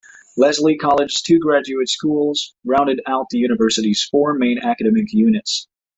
Lesley 0.35 0.75
College's 0.79 1.21
two 1.21 1.37
graduate 1.37 1.87
schools 1.87 2.55
rounded 2.65 3.01
out 3.05 3.27
the 3.29 3.37
university's 3.37 4.03
four 4.03 4.33
main 4.33 4.57
academic 4.57 5.13
units. 5.13 5.67